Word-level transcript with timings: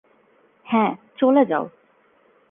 হ্যাঁ, 0.65 0.91
চলে 1.17 1.43
যাও। 1.45 1.65